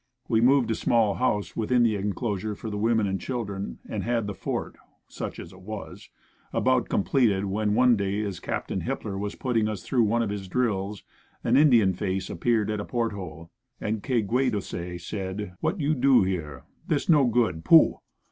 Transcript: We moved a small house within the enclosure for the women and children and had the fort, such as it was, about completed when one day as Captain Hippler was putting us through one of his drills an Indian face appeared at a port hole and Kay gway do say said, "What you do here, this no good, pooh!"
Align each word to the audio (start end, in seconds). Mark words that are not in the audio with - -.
We 0.27 0.41
moved 0.41 0.71
a 0.71 0.73
small 0.73 1.13
house 1.13 1.55
within 1.55 1.83
the 1.83 1.95
enclosure 1.95 2.55
for 2.55 2.71
the 2.71 2.77
women 2.79 3.05
and 3.05 3.21
children 3.21 3.77
and 3.87 4.01
had 4.03 4.25
the 4.25 4.33
fort, 4.33 4.75
such 5.07 5.37
as 5.37 5.53
it 5.53 5.61
was, 5.61 6.09
about 6.51 6.89
completed 6.89 7.45
when 7.45 7.75
one 7.75 7.95
day 7.97 8.23
as 8.23 8.39
Captain 8.39 8.81
Hippler 8.81 9.15
was 9.19 9.35
putting 9.35 9.67
us 9.67 9.83
through 9.83 10.05
one 10.05 10.23
of 10.23 10.31
his 10.31 10.47
drills 10.47 11.03
an 11.43 11.55
Indian 11.55 11.93
face 11.93 12.31
appeared 12.31 12.71
at 12.71 12.79
a 12.79 12.85
port 12.85 13.11
hole 13.13 13.51
and 13.79 14.01
Kay 14.01 14.23
gway 14.23 14.51
do 14.51 14.59
say 14.59 14.97
said, 14.97 15.53
"What 15.59 15.79
you 15.79 15.93
do 15.93 16.23
here, 16.23 16.63
this 16.87 17.07
no 17.07 17.25
good, 17.25 17.63
pooh!" 17.63 17.99